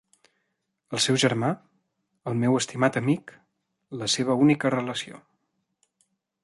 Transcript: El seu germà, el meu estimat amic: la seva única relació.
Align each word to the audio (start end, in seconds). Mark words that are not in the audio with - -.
El 0.97 1.01
seu 1.03 1.19
germà, 1.23 1.49
el 2.31 2.39
meu 2.45 2.57
estimat 2.61 2.99
amic: 3.03 3.35
la 4.01 4.09
seva 4.17 4.39
única 4.47 4.75
relació. 4.79 5.25